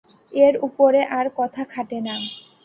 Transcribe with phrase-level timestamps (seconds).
[0.31, 2.15] এর উপরে আর কথা খাটে না।